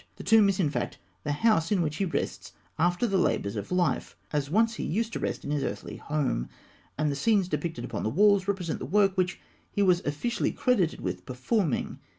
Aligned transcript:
The 0.15 0.23
tomb 0.23 0.49
is, 0.49 0.59
in 0.59 0.71
fact, 0.71 0.97
the 1.23 1.31
house 1.31 1.71
in 1.71 1.83
which 1.83 1.97
he 1.97 2.05
rests 2.05 2.53
after 2.79 3.05
the 3.05 3.19
labours 3.19 3.55
of 3.55 3.71
life, 3.71 4.17
as 4.33 4.49
once 4.49 4.73
he 4.73 4.83
used 4.83 5.13
to 5.13 5.19
rest 5.19 5.45
in 5.45 5.51
his 5.51 5.61
earthly 5.63 5.97
home; 5.97 6.49
and 6.97 7.11
the 7.11 7.15
scenes 7.15 7.47
depicted 7.47 7.85
upon 7.85 8.01
the 8.01 8.09
walls 8.09 8.47
represent 8.47 8.79
the 8.79 8.85
work 8.87 9.15
which 9.15 9.39
he 9.69 9.83
was 9.83 9.99
officially 10.03 10.51
credited 10.51 11.01
with 11.01 11.23
performing. 11.27 11.99